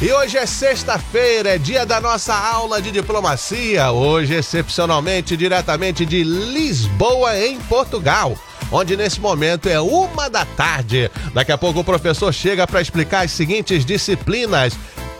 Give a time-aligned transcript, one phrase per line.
[0.00, 3.90] E hoje é sexta-feira, é dia da nossa aula de diplomacia.
[3.90, 8.38] Hoje, excepcionalmente, diretamente de Lisboa, em Portugal.
[8.70, 11.10] Onde nesse momento é uma da tarde.
[11.34, 14.72] Daqui a pouco o professor chega para explicar as seguintes disciplinas: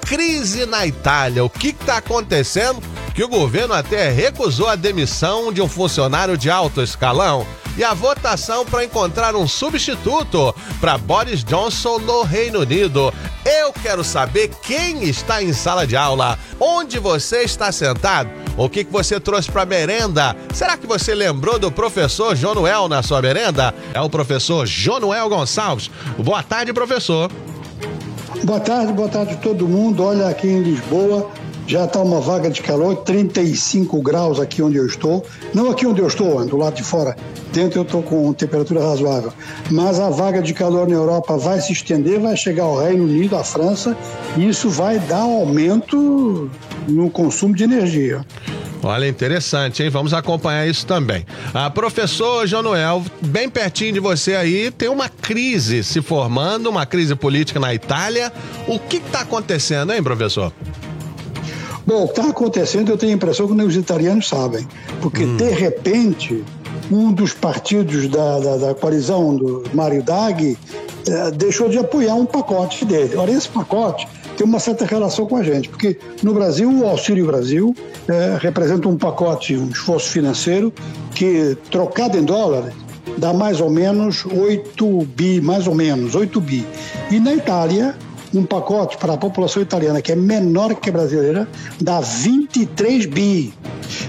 [0.02, 1.44] crise na Itália.
[1.44, 2.80] O que está acontecendo?
[3.12, 7.44] Que o governo até recusou a demissão de um funcionário de alto escalão
[7.78, 13.14] e a votação para encontrar um substituto para Boris Johnson no Reino Unido.
[13.46, 18.82] Eu quero saber quem está em sala de aula, onde você está sentado, o que,
[18.82, 20.36] que você trouxe para merenda.
[20.52, 23.72] Será que você lembrou do professor Jonuel na sua merenda?
[23.94, 25.88] É o professor Jonuel Gonçalves.
[26.18, 27.30] Boa tarde, professor.
[28.42, 30.02] Boa tarde, boa tarde a todo mundo.
[30.02, 31.30] Olha aqui em Lisboa,
[31.68, 35.24] já está uma vaga de calor, 35 graus aqui onde eu estou.
[35.52, 37.14] Não aqui onde eu estou, do lado de fora.
[37.52, 39.34] Dentro eu estou com temperatura razoável.
[39.70, 43.36] Mas a vaga de calor na Europa vai se estender, vai chegar ao Reino Unido,
[43.36, 43.94] à França,
[44.38, 46.50] e isso vai dar aumento
[46.88, 48.24] no consumo de energia.
[48.82, 49.90] Olha, interessante, hein?
[49.90, 51.26] Vamos acompanhar isso também.
[51.52, 57.14] A professor Jonuel, bem pertinho de você aí, tem uma crise se formando, uma crise
[57.14, 58.32] política na Itália.
[58.66, 60.50] O que está acontecendo, hein, professor?
[61.88, 64.68] Bom, o que está acontecendo, eu tenho a impressão que os italianos sabem.
[65.00, 65.38] Porque, hum.
[65.38, 66.44] de repente,
[66.92, 70.58] um dos partidos da, da, da coalizão do Mário Draghi
[71.06, 73.16] eh, deixou de apoiar um pacote dele.
[73.16, 77.24] Ora, esse pacote tem uma certa relação com a gente, porque no Brasil, o Auxílio
[77.24, 77.74] Brasil
[78.06, 80.70] eh, representa um pacote, um esforço financeiro
[81.14, 82.74] que, trocado em dólares,
[83.16, 86.66] dá mais ou menos 8 bi, mais ou menos, 8 bi.
[87.10, 87.96] E na Itália,
[88.38, 91.48] um pacote para a população italiana que é menor que a brasileira
[91.80, 93.52] dá 23 bi.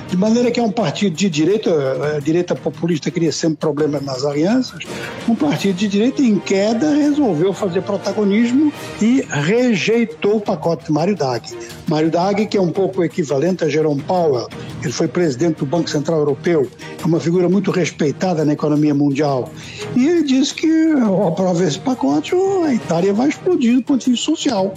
[0.09, 4.25] De maneira que é um partido de direita, a direita populista queria sempre problemas nas
[4.25, 4.83] alianças,
[5.27, 11.15] um partido de direita em queda resolveu fazer protagonismo e rejeitou o pacote de Mário
[11.15, 11.55] Draghi.
[11.87, 14.49] Mário Draghi, que é um pouco equivalente a Jerome Powell,
[14.81, 16.67] ele foi presidente do Banco Central Europeu,
[16.99, 19.52] é uma figura muito respeitada na economia mundial.
[19.95, 22.33] E ele disse que, ao aprovar esse pacote,
[22.65, 24.73] a Itália vai explodir do ponto de vista social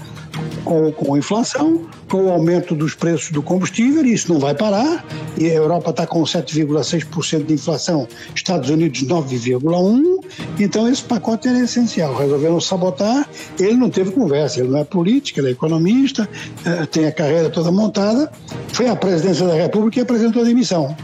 [0.64, 4.54] com, com a inflação, com o aumento dos preços do combustível, e isso não vai
[4.54, 5.04] parar.
[5.38, 10.22] E a Europa está com 7,6% de inflação, Estados Unidos 9,1%.
[10.58, 12.14] Então, esse pacote era essencial.
[12.14, 13.28] Resolveram sabotar.
[13.58, 16.28] Ele não teve conversa, ele não é político, ele é economista,
[16.64, 18.30] eh, tem a carreira toda montada.
[18.72, 20.96] Foi à presidência da República e apresentou a demissão.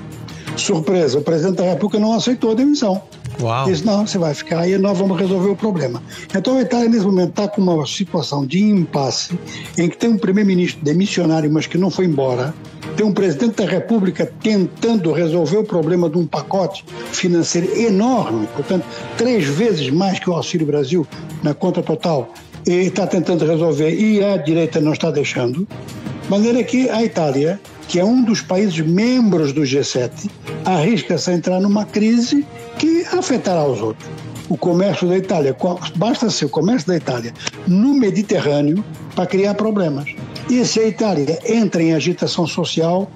[0.56, 3.02] Surpresa, o presidente da República não aceitou a demissão.
[3.40, 3.66] Uau.
[3.66, 6.02] Diz, não, você vai ficar aí e nós vamos resolver o problema.
[6.34, 9.38] Então a Itália, nesse momento, está com uma situação de impasse
[9.76, 12.54] em que tem um primeiro-ministro demissionário, mas que não foi embora,
[12.96, 18.84] tem um presidente da República tentando resolver o problema de um pacote financeiro enorme, portanto,
[19.16, 21.06] três vezes mais que o Auxílio Brasil
[21.42, 22.32] na conta total,
[22.66, 25.66] e está tentando resolver e a direita não está deixando.
[26.22, 30.30] De maneira que a Itália, que é um dos países membros do G7,
[30.64, 32.46] arrisca-se a entrar numa crise
[32.78, 34.08] que afetará os outros.
[34.48, 35.56] O comércio da Itália,
[35.96, 37.34] basta ser o comércio da Itália
[37.66, 38.84] no Mediterrâneo
[39.14, 40.14] para criar problemas.
[40.48, 43.10] E se a Itália entra em agitação social,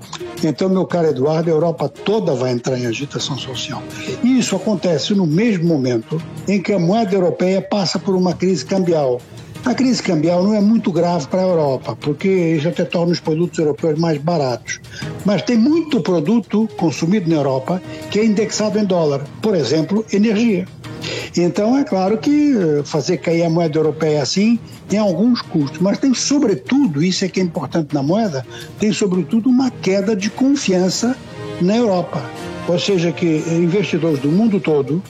[0.44, 3.82] então, meu caro Eduardo, a Europa toda vai entrar em agitação social.
[4.22, 8.64] E isso acontece no mesmo momento em que a moeda europeia passa por uma crise
[8.64, 9.20] cambial.
[9.64, 13.20] A crise cambial não é muito grave para a Europa, porque isso até torna os
[13.20, 14.80] produtos europeus mais baratos.
[15.24, 17.80] Mas tem muito produto consumido na Europa
[18.10, 19.24] que é indexado em dólar.
[19.40, 20.66] Por exemplo, energia.
[21.36, 24.58] Então, é claro que eh, fazer cair a moeda europeia assim
[24.88, 28.44] tem alguns custos, mas tem, sobretudo, isso é que é importante na moeda,
[28.78, 31.16] tem, sobretudo, uma queda de confiança
[31.60, 32.22] na Europa.
[32.68, 35.02] Ou seja, que investidores do mundo todo,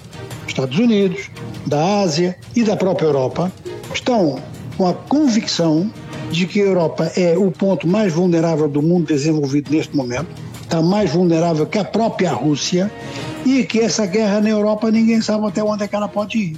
[0.46, 1.30] Estados Unidos,
[1.66, 3.52] da Ásia e da própria Europa,
[3.94, 4.38] estão
[4.76, 5.90] com a convicção
[6.30, 10.28] de que a Europa é o ponto mais vulnerável do mundo desenvolvido neste momento,
[10.62, 12.90] está mais vulnerável que a própria Rússia,
[13.44, 16.56] e que essa guerra na Europa ninguém sabe até onde é que ela pode ir.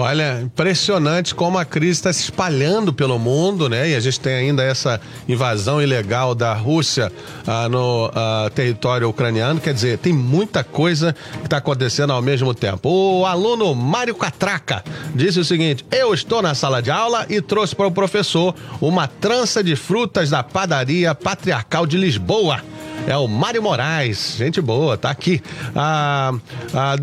[0.00, 3.90] Olha, impressionante como a crise está se espalhando pelo mundo, né?
[3.90, 7.10] E a gente tem ainda essa invasão ilegal da Rússia
[7.44, 9.60] ah, no ah, território ucraniano.
[9.60, 12.88] Quer dizer, tem muita coisa que está acontecendo ao mesmo tempo.
[12.88, 14.84] O aluno Mário Catraca
[15.16, 19.08] disse o seguinte: Eu estou na sala de aula e trouxe para o professor uma
[19.08, 22.62] trança de frutas da padaria patriarcal de Lisboa.
[23.08, 24.34] É o Mário Moraes.
[24.36, 25.40] Gente boa, tá aqui.
[25.74, 26.34] Ah,
[26.74, 26.96] ah,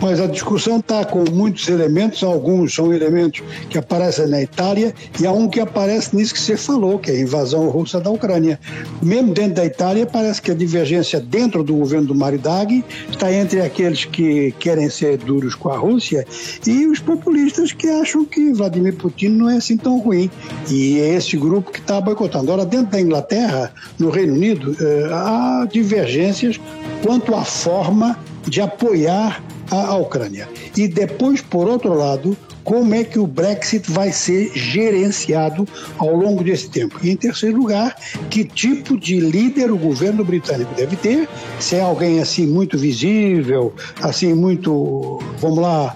[0.00, 5.26] Mas a discussão está com muitos elementos, alguns são elementos que aparecem na Itália e
[5.26, 8.58] há um que aparece nisso que você falou, que é a invasão russa da Ucrânia.
[9.02, 13.32] Mesmo dentro da Itália, parece que a divergência dentro do governo do Mario Draghi está
[13.32, 16.26] entre aqueles que querem ser duros com a Rússia
[16.66, 20.30] e os populistas que acham que Vladimir Putin não é assim tão ruim.
[20.70, 22.50] E é esse grupo que está boicotando.
[22.50, 26.60] Agora, dentro da Inglaterra, no Reino Unido, eh, há divergências
[27.02, 30.48] quanto à forma de apoiar a Ucrânia.
[30.76, 35.68] E depois, por outro lado, como é que o Brexit vai ser gerenciado
[35.98, 36.98] ao longo desse tempo.
[37.02, 37.94] E em terceiro lugar,
[38.30, 41.28] que tipo de líder o governo britânico deve ter,
[41.60, 43.72] se é alguém assim muito visível,
[44.02, 45.94] assim muito, vamos lá,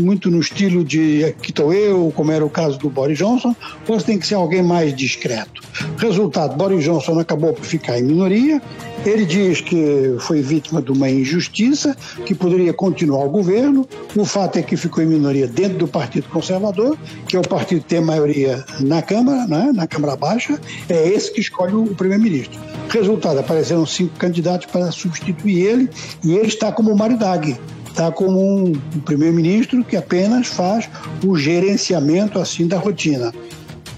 [0.00, 3.54] muito no estilo de aqui estou eu, como era o caso do Boris Johnson,
[3.86, 5.62] ou se tem que ser alguém mais discreto.
[5.98, 8.60] Resultado, Boris Johnson acabou por ficar em minoria,
[9.04, 13.86] ele diz que foi vítima de uma injustiça, que poderia continuar o governo.
[14.16, 16.96] O fato é que ficou em minoria dentro do Partido Conservador,
[17.26, 21.32] que é o partido que tem maioria na Câmara, né, na Câmara Baixa, é esse
[21.32, 22.58] que escolhe o primeiro-ministro.
[22.88, 25.90] Resultado, apareceram cinco candidatos para substituir ele,
[26.24, 27.56] e ele está como Maridag,
[27.88, 28.72] está como um
[29.04, 30.88] primeiro-ministro que apenas faz
[31.24, 33.32] o gerenciamento assim da rotina.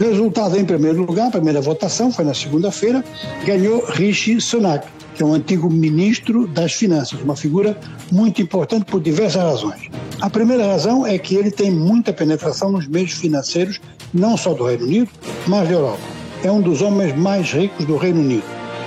[0.00, 3.04] Resultado em primeiro lugar, a primeira votação foi na segunda-feira,
[3.44, 7.78] ganhou Rishi Sunak, que é um antigo ministro das Finanças, uma figura
[8.10, 9.90] muito importante por diversas razões.
[10.22, 13.78] A primeira razão é que ele tem muita penetração nos meios financeiros,
[14.14, 15.10] não só do Reino Unido,
[15.46, 16.02] mas da Europa.
[16.42, 18.44] É um dos homens mais ricos do Reino Unido.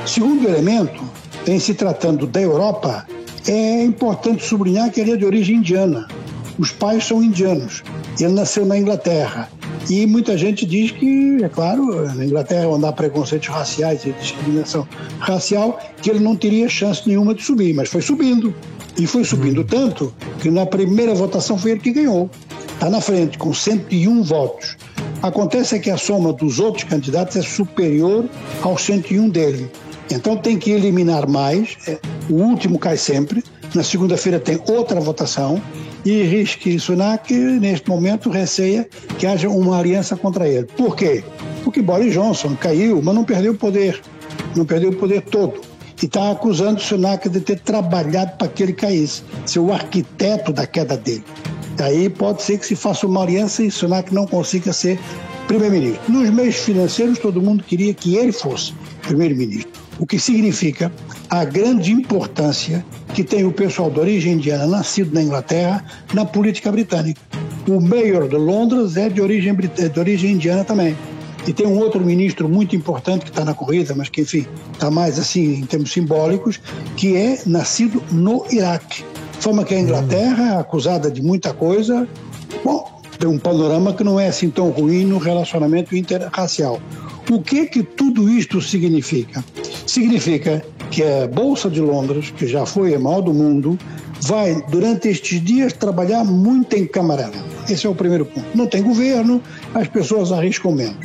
[0.08, 1.04] Segundo elemento,
[1.46, 3.06] em se tratando da Europa,
[3.48, 6.08] é importante sublinhar que ele é de origem indiana.
[6.58, 7.84] Os pais são indianos.
[8.20, 9.48] Ele nasceu na Inglaterra.
[9.90, 14.88] E muita gente diz que, é claro, na Inglaterra onde há preconceitos raciais e discriminação
[15.20, 18.54] racial, que ele não teria chance nenhuma de subir, mas foi subindo.
[18.98, 19.68] E foi subindo uhum.
[19.68, 22.30] tanto que na primeira votação foi ele que ganhou.
[22.74, 24.78] Está na frente, com 101 votos.
[25.22, 28.26] Acontece que a soma dos outros candidatos é superior
[28.62, 29.72] aos 101 dele.
[30.12, 31.78] Então tem que eliminar mais.
[31.88, 31.98] É,
[32.30, 33.44] o último cai sempre.
[33.74, 35.62] Na segunda-feira tem outra votação
[36.06, 40.66] e Rishi Sunak, neste momento, receia que haja uma aliança contra ele.
[40.78, 41.24] Por quê?
[41.64, 44.02] Porque Boris Johnson caiu, mas não perdeu o poder.
[44.56, 45.62] Não perdeu o poder todo.
[46.02, 50.68] E está acusando Sunak de ter trabalhado para que ele caísse, ser o arquiteto da
[50.68, 51.24] queda dele.
[51.80, 55.00] Aí pode ser que se faça uma aliança e Sunak não consiga ser
[55.48, 56.02] primeiro-ministro.
[56.12, 59.83] Nos meios financeiros, todo mundo queria que ele fosse primeiro-ministro.
[60.00, 60.92] O que significa
[61.30, 62.84] a grande importância
[63.14, 67.22] que tem o pessoal de origem indiana, nascido na Inglaterra, na política britânica.
[67.68, 70.98] O mayor de Londres é de origem, de origem indiana também.
[71.46, 74.90] E tem um outro ministro muito importante que está na corrida, mas que, enfim, está
[74.90, 76.60] mais assim em termos simbólicos,
[76.96, 79.04] que é nascido no Iraque.
[79.40, 82.08] Forma que a Inglaterra é acusada de muita coisa.
[82.64, 86.82] Bom, tem um panorama que não é assim tão ruim no relacionamento interracial.
[87.30, 89.44] O que que tudo isto significa?
[89.94, 93.78] Significa que a Bolsa de Londres, que já foi a maior do mundo,
[94.22, 97.38] vai, durante estes dias, trabalhar muito em camarada.
[97.70, 98.58] Esse é o primeiro ponto.
[98.58, 99.40] Não tem governo,
[99.72, 100.98] as pessoas arriscam menos.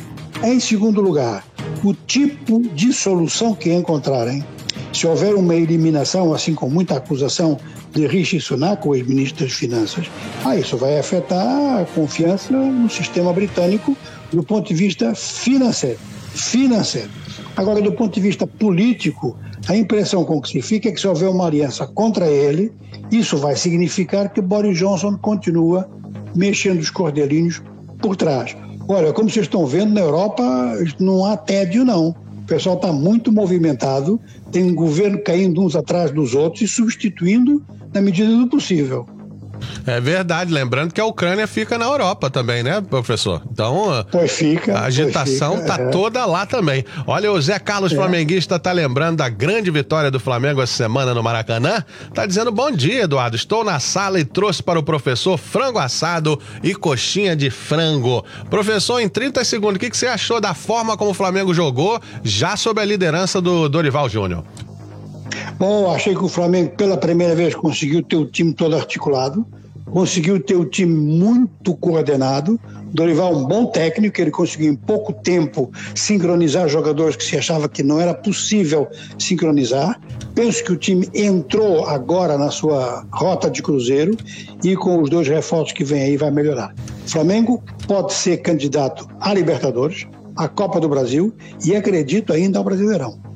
[0.43, 1.45] Em segundo lugar,
[1.83, 4.43] o tipo de solução que encontrarem
[4.91, 7.59] Se houver uma eliminação, assim com muita acusação
[7.93, 10.07] de Rishi Sunak, o ex-ministro das Finanças,
[10.43, 13.95] ah, isso vai afetar a confiança no sistema britânico
[14.31, 15.99] do ponto de vista financeiro.
[16.33, 17.18] Financeiro.
[17.59, 19.35] Agora, do ponto de vista político,
[19.67, 22.71] a impressão com que se fica é que se houver uma aliança contra ele,
[23.11, 25.89] isso vai significar que Boris Johnson continua
[26.33, 27.61] mexendo os cordelinhos
[28.01, 28.55] por trás.
[28.87, 30.41] Olha, como vocês estão vendo, na Europa
[31.01, 32.15] não há tédio, não.
[32.43, 34.21] O pessoal está muito movimentado,
[34.53, 37.61] tem um governo caindo uns atrás dos outros e substituindo
[37.93, 39.05] na medida do possível.
[39.85, 43.41] É verdade, lembrando que a Ucrânia fica na Europa também, né, professor?
[43.51, 45.89] Então, pois fica, a agitação fica, tá é.
[45.89, 46.85] toda lá também.
[47.07, 47.95] Olha, o Zé Carlos É.
[47.95, 51.83] Flamenguista tá lembrando da grande vitória do Flamengo essa semana no Maracanã.
[52.13, 53.35] Tá dizendo bom dia, Eduardo.
[53.35, 58.23] Estou na sala e trouxe para o professor frango assado e coxinha de frango.
[58.49, 61.99] Professor, em 30 segundos, o que, que você achou da forma como o Flamengo jogou,
[62.23, 64.43] já sob a liderança do Dorival Júnior?
[65.57, 69.45] Bom, achei que o Flamengo pela primeira vez conseguiu ter o time todo articulado,
[69.85, 72.59] conseguiu ter o time muito coordenado.
[72.93, 77.69] Dorival é um bom técnico, ele conseguiu em pouco tempo sincronizar jogadores que se achava
[77.69, 79.99] que não era possível sincronizar.
[80.33, 84.15] Penso que o time entrou agora na sua rota de cruzeiro
[84.63, 86.73] e com os dois reforços que vem aí vai melhorar.
[87.05, 91.33] Flamengo pode ser candidato à Libertadores, à Copa do Brasil
[91.65, 93.28] e acredito ainda ao Brasileirão.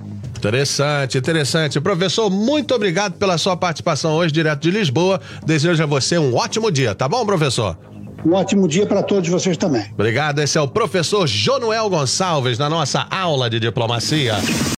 [0.43, 1.79] Interessante, interessante.
[1.79, 5.21] Professor, muito obrigado pela sua participação hoje, direto de Lisboa.
[5.45, 7.77] Desejo a você um ótimo dia, tá bom, professor?
[8.25, 9.85] Um ótimo dia para todos vocês também.
[9.93, 10.39] Obrigado.
[10.39, 14.35] Esse é o professor Jonuel Gonçalves na nossa aula de diplomacia.